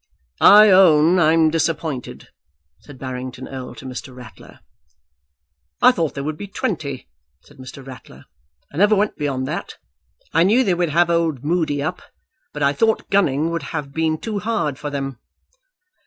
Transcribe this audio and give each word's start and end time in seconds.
"I 0.39 0.71
own 0.71 1.19
I'm 1.19 1.51
disappointed," 1.51 2.29
said 2.79 2.97
Barrington 2.97 3.47
Erle 3.47 3.75
to 3.75 3.85
Mr. 3.85 4.15
Ratler. 4.15 4.61
"I 5.79 5.91
thought 5.91 6.15
there 6.15 6.23
would 6.23 6.39
be 6.39 6.47
twenty," 6.47 7.07
said 7.43 7.57
Mr. 7.57 7.85
Ratler. 7.85 8.25
"I 8.73 8.77
never 8.77 8.95
went 8.95 9.15
beyond 9.15 9.47
that. 9.47 9.77
I 10.33 10.41
knew 10.41 10.63
they 10.63 10.73
would 10.73 10.89
have 10.89 11.11
old 11.11 11.43
Moody 11.43 11.83
up, 11.83 12.01
but 12.51 12.63
I 12.63 12.73
thought 12.73 13.11
Gunning 13.11 13.51
would 13.51 13.61
have 13.77 13.93
been 13.93 14.17
too 14.17 14.39
hard 14.39 14.79
for 14.79 14.89
them." 14.89 15.19